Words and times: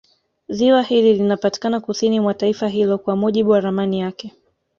Ziwa 0.49 0.81
hili 0.81 1.13
linapatikana 1.13 1.79
kusini 1.79 2.19
mwa 2.19 2.33
taifa 2.33 2.67
hilo 2.67 2.97
kwa 2.97 3.15
mujibu 3.15 3.49
wa 3.51 3.61
ramani 3.61 3.99
yake 3.99 4.31